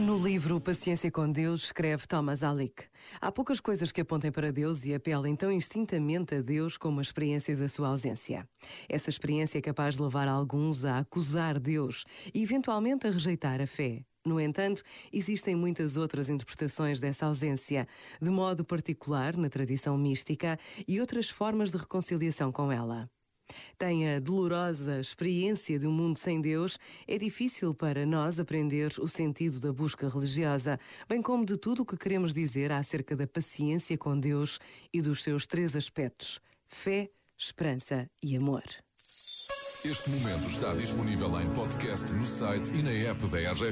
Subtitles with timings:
[0.00, 2.84] No livro Paciência com Deus, escreve Thomas Alick.
[3.20, 7.02] Há poucas coisas que apontem para Deus e apelem tão instintamente a Deus como a
[7.02, 8.48] experiência da sua ausência.
[8.88, 12.04] Essa experiência é capaz de levar alguns a acusar Deus
[12.34, 14.02] e, eventualmente, a rejeitar a fé.
[14.26, 14.82] No entanto,
[15.12, 17.86] existem muitas outras interpretações dessa ausência,
[18.20, 20.58] de modo particular na tradição mística
[20.88, 23.08] e outras formas de reconciliação com ela
[23.78, 29.08] tem a dolorosa experiência de um mundo sem Deus, é difícil para nós aprender o
[29.08, 30.78] sentido da busca religiosa,
[31.08, 34.58] bem como de tudo o que queremos dizer acerca da paciência com Deus
[34.92, 38.64] e dos seus três aspectos: fé, esperança e amor.
[39.82, 43.64] Este momento está disponível em podcast no site e na app da RGF.